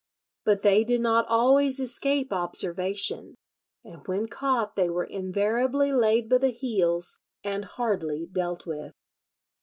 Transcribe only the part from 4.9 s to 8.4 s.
invariably laid by the heels and hardly